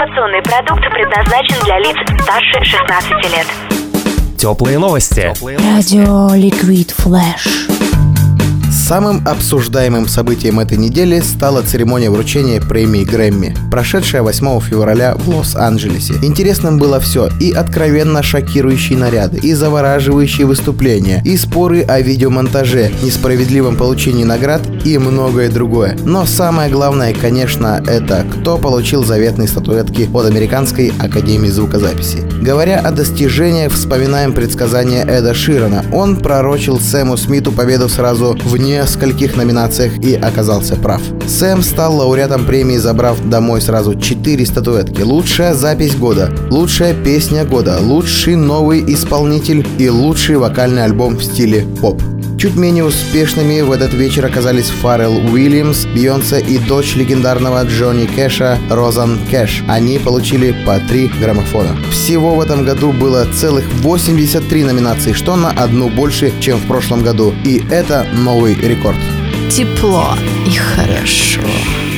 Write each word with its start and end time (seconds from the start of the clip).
Информационный 0.00 0.40
продукт 0.40 0.82
предназначен 0.94 1.62
для 1.62 1.78
лиц 1.78 1.94
старше 2.22 2.64
16 2.64 3.10
лет. 3.34 3.46
Теплые 4.38 4.78
новости. 4.78 5.34
Радио 5.42 6.34
Liquid 6.34 6.90
Flash. 6.92 7.79
Самым 8.90 9.22
обсуждаемым 9.24 10.08
событием 10.08 10.58
этой 10.58 10.76
недели 10.76 11.20
стала 11.20 11.62
церемония 11.62 12.10
вручения 12.10 12.60
премии 12.60 13.04
Грэмми, 13.04 13.56
прошедшая 13.70 14.22
8 14.22 14.60
февраля 14.62 15.14
в 15.14 15.28
Лос-Анджелесе. 15.28 16.14
Интересным 16.22 16.76
было 16.76 16.98
все, 16.98 17.28
и 17.38 17.52
откровенно 17.52 18.24
шокирующие 18.24 18.98
наряды, 18.98 19.38
и 19.38 19.54
завораживающие 19.54 20.44
выступления, 20.44 21.22
и 21.24 21.36
споры 21.36 21.82
о 21.82 22.00
видеомонтаже, 22.00 22.90
несправедливом 23.04 23.76
получении 23.76 24.24
наград 24.24 24.62
и 24.84 24.98
многое 24.98 25.50
другое. 25.50 25.96
Но 26.04 26.26
самое 26.26 26.68
главное, 26.68 27.14
конечно, 27.14 27.80
это 27.86 28.26
кто 28.28 28.58
получил 28.58 29.04
заветные 29.04 29.46
статуэтки 29.46 30.10
от 30.12 30.26
Американской 30.26 30.92
Академии 30.98 31.48
Звукозаписи. 31.48 32.24
Говоря 32.42 32.80
о 32.80 32.90
достижениях, 32.90 33.72
вспоминаем 33.72 34.32
предсказания 34.32 35.04
Эда 35.04 35.32
Ширана. 35.32 35.84
Он 35.92 36.16
пророчил 36.16 36.80
Сэму 36.80 37.16
Смиту 37.16 37.52
победу 37.52 37.88
сразу 37.88 38.36
в 38.44 38.56
нескольких 38.80 39.36
номинациях 39.36 39.98
и 39.98 40.14
оказался 40.14 40.76
прав. 40.76 41.02
Сэм 41.28 41.62
стал 41.62 41.96
лауреатом 41.96 42.46
премии, 42.46 42.78
забрав 42.78 43.20
домой 43.28 43.60
сразу 43.60 43.94
4 43.94 44.46
статуэтки. 44.46 45.02
Лучшая 45.02 45.54
запись 45.54 45.94
года, 45.94 46.30
лучшая 46.50 46.94
песня 46.94 47.44
года, 47.44 47.78
лучший 47.80 48.36
новый 48.36 48.82
исполнитель 48.94 49.66
и 49.78 49.90
лучший 49.90 50.36
вокальный 50.36 50.84
альбом 50.84 51.16
в 51.16 51.22
стиле 51.22 51.66
поп. 51.80 52.02
Чуть 52.40 52.56
менее 52.56 52.84
успешными 52.84 53.60
в 53.60 53.70
этот 53.70 53.92
вечер 53.92 54.24
оказались 54.24 54.70
Фаррелл 54.70 55.18
Уильямс, 55.30 55.84
Бейонсе 55.84 56.40
и 56.40 56.56
дочь 56.56 56.96
легендарного 56.96 57.62
Джонни 57.66 58.06
Кэша 58.06 58.58
Розан 58.70 59.18
Кэш. 59.30 59.62
Они 59.68 59.98
получили 59.98 60.56
по 60.64 60.78
три 60.78 61.08
граммофона. 61.08 61.76
Всего 61.90 62.34
в 62.34 62.40
этом 62.40 62.64
году 62.64 62.92
было 62.92 63.30
целых 63.30 63.66
83 63.82 64.64
номинаций, 64.64 65.12
что 65.12 65.36
на 65.36 65.50
одну 65.50 65.90
больше, 65.90 66.32
чем 66.40 66.56
в 66.56 66.66
прошлом 66.66 67.02
году. 67.02 67.34
И 67.44 67.62
это 67.70 68.06
новый 68.14 68.54
рекорд. 68.54 68.96
Тепло 69.50 70.14
и 70.46 70.56
хорошо. 70.56 71.42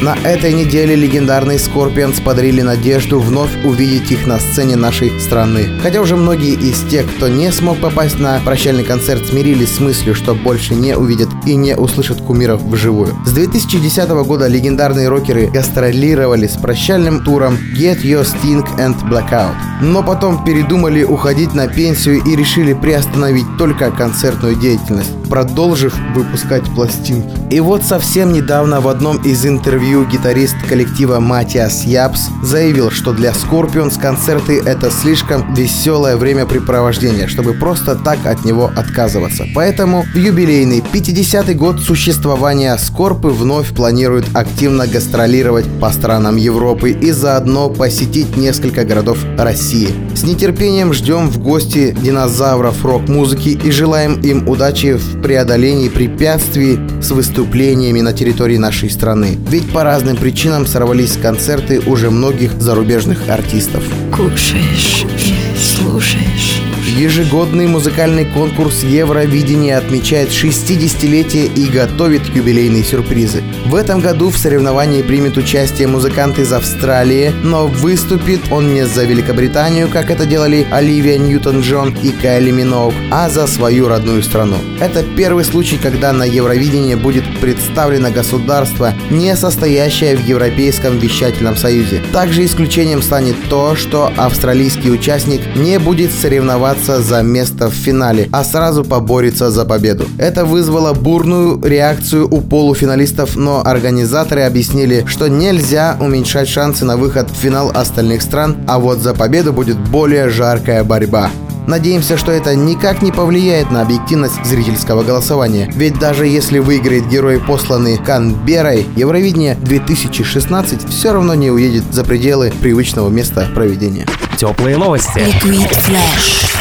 На 0.03 0.17
этой 0.17 0.53
неделе 0.53 0.97
легендарные 0.97 1.61
Скорпионс 1.61 2.19
подарили 2.19 2.61
надежду 2.61 3.20
вновь 3.20 3.64
увидеть 3.64 4.11
их 4.11 4.27
на 4.27 4.41
сцене 4.41 4.75
нашей 4.75 5.20
страны. 5.20 5.78
Хотя 5.81 6.00
уже 6.00 6.17
многие 6.17 6.55
из 6.55 6.81
тех, 6.91 7.06
кто 7.08 7.28
не 7.28 7.53
смог 7.53 7.78
попасть 7.78 8.19
на 8.19 8.41
прощальный 8.41 8.83
концерт, 8.83 9.25
смирились 9.25 9.77
с 9.77 9.78
мыслью, 9.78 10.17
что 10.17 10.34
больше 10.34 10.75
не 10.75 10.97
увидят 10.97 11.28
и 11.47 11.55
не 11.55 11.77
услышат 11.77 12.20
кумиров 12.20 12.61
вживую. 12.62 13.17
С 13.25 13.30
2010 13.30 14.08
года 14.27 14.48
легендарные 14.48 15.08
рокеры 15.08 15.47
гастролировали 15.47 16.48
с 16.48 16.56
прощальным 16.56 17.23
туром 17.23 17.56
Get 17.78 18.03
Your 18.03 18.25
Sting 18.25 18.67
and 18.78 18.97
Blackout. 19.08 19.55
Но 19.83 20.03
потом 20.03 20.45
передумали 20.45 21.05
уходить 21.05 21.55
на 21.55 21.69
пенсию 21.69 22.25
и 22.25 22.34
решили 22.34 22.73
приостановить 22.73 23.47
только 23.56 23.92
концертную 23.92 24.56
деятельность, 24.56 25.12
продолжив 25.28 25.95
выпускать 26.12 26.64
пластинки. 26.75 27.41
И 27.53 27.61
вот 27.61 27.83
совсем 27.83 28.33
недавно 28.33 28.81
в 28.81 28.89
одном 28.89 29.19
из 29.19 29.45
интервью 29.45 30.06
гитарист 30.06 30.56
коллектива 30.67 31.20
Маттиас 31.20 31.84
Ябс 31.84 32.28
заявил, 32.42 32.91
что 32.91 33.12
для 33.12 33.33
Scorpions 33.33 34.00
концерты 34.00 34.58
это 34.64 34.91
слишком 34.91 35.53
веселое 35.53 36.17
времяпрепровождение, 36.17 37.28
чтобы 37.28 37.53
просто 37.53 37.95
так 37.95 38.25
от 38.25 38.47
него 38.47 38.73
отказываться. 38.75 39.45
Поэтому 39.55 40.05
в 40.14 40.17
юбилейный 40.17 40.78
50-й 40.80 41.53
год 41.53 41.78
существования 41.78 42.75
Скорпы 42.78 43.28
вновь 43.28 43.75
планируют 43.75 44.25
активно 44.33 44.86
гастролировать 44.86 45.67
по 45.78 45.91
странам 45.91 46.36
Европы 46.36 46.92
и 46.92 47.11
заодно 47.11 47.69
посетить 47.69 48.34
несколько 48.34 48.86
городов 48.86 49.19
России. 49.36 49.91
С 50.14 50.23
нетерпением 50.23 50.95
ждем 50.95 51.28
в 51.28 51.39
гости 51.39 51.95
динозавров 52.00 52.83
рок-музыки 52.83 53.50
и 53.62 53.70
желаем 53.70 54.19
им 54.23 54.48
удачи 54.48 54.95
в 54.95 55.20
преодолении 55.20 55.91
препятствий 55.91 56.79
с 57.02 57.11
выступлениями 57.42 58.01
на 58.01 58.13
территории 58.13 58.57
нашей 58.57 58.89
страны. 58.89 59.36
Ведь 59.48 59.69
по 59.73 59.83
разным 59.83 60.17
причинам 60.17 60.64
сорвались 60.64 61.17
концерты 61.17 61.80
уже 61.80 62.08
многих 62.11 62.53
зарубежных 62.61 63.29
артистов. 63.29 63.83
Кушаешь 64.14 65.05
и 65.19 65.58
слушаешь. 65.58 66.71
Ежегодный 66.84 67.68
музыкальный 67.68 68.24
конкурс 68.24 68.82
Евровидения 68.82 69.78
отмечает 69.78 70.30
60-летие 70.30 71.46
и 71.54 71.66
готовит 71.68 72.26
юбилейные 72.34 72.82
сюрпризы. 72.82 73.44
В 73.66 73.76
этом 73.76 74.00
году 74.00 74.30
в 74.30 74.36
соревновании 74.36 75.02
примет 75.02 75.36
участие 75.36 75.86
музыкант 75.86 76.40
из 76.40 76.52
Австралии, 76.52 77.32
но 77.44 77.68
выступит 77.68 78.40
он 78.50 78.74
не 78.74 78.84
за 78.84 79.04
Великобританию, 79.04 79.88
как 79.88 80.10
это 80.10 80.26
делали 80.26 80.66
Оливия 80.72 81.18
Ньютон-Джон 81.18 81.96
и 82.02 82.10
Кайли 82.10 82.50
Миноуг, 82.50 82.94
а 83.12 83.30
за 83.30 83.46
свою 83.46 83.86
родную 83.86 84.24
страну. 84.24 84.56
Это 84.80 85.04
первый 85.16 85.44
случай, 85.44 85.78
когда 85.78 86.12
на 86.12 86.24
Евровидении 86.24 86.96
будет 86.96 87.24
представлено 87.40 88.10
государство, 88.10 88.92
не 89.08 89.36
состоящее 89.36 90.16
в 90.16 90.26
Европейском 90.26 90.98
вещательном 90.98 91.56
союзе. 91.56 92.02
Также 92.12 92.44
исключением 92.44 93.02
станет 93.02 93.36
то, 93.48 93.76
что 93.76 94.12
австралийский 94.16 94.90
участник 94.90 95.42
не 95.54 95.78
будет 95.78 96.10
соревноваться 96.10 96.71
за 96.78 97.22
место 97.22 97.68
в 97.68 97.74
финале, 97.74 98.28
а 98.33 98.44
сразу 98.44 98.84
поборется 98.84 99.50
за 99.50 99.64
победу. 99.64 100.06
Это 100.18 100.44
вызвало 100.44 100.92
бурную 100.92 101.60
реакцию 101.62 102.28
у 102.28 102.40
полуфиналистов, 102.40 103.36
но 103.36 103.62
организаторы 103.64 104.42
объяснили, 104.42 105.05
что 105.06 105.28
нельзя 105.28 105.96
уменьшать 106.00 106.48
шансы 106.48 106.84
на 106.84 106.96
выход 106.96 107.30
в 107.30 107.34
финал 107.34 107.70
остальных 107.74 108.22
стран, 108.22 108.56
а 108.66 108.78
вот 108.78 108.98
за 108.98 109.14
победу 109.14 109.52
будет 109.52 109.78
более 109.78 110.28
жаркая 110.28 110.84
борьба. 110.84 111.30
Надеемся, 111.66 112.16
что 112.16 112.32
это 112.32 112.56
никак 112.56 113.02
не 113.02 113.12
повлияет 113.12 113.70
на 113.70 113.82
объективность 113.82 114.44
зрительского 114.44 115.02
голосования. 115.02 115.70
Ведь 115.74 115.98
даже 115.98 116.27
если 116.27 116.58
выиграет 116.58 117.08
герой, 117.08 117.40
посланный 117.40 117.98
Канберой, 117.98 118.86
Евровидение 118.96 119.55
2016 119.55 120.88
все 120.88 121.12
равно 121.12 121.34
не 121.34 121.50
уедет 121.50 121.84
за 121.92 122.05
пределы 122.05 122.52
привычного 122.61 123.08
места 123.11 123.48
проведения. 123.55 124.06
Теплые 124.36 124.77
новости. 124.77 125.18
Ликвид 125.18 125.70
Флэш. 125.70 126.52